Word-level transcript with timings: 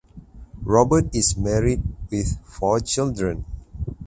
Robert 0.63 1.13
is 1.15 1.37
married 1.37 1.83
with 2.09 2.39
four 2.43 2.79
children. 2.79 3.45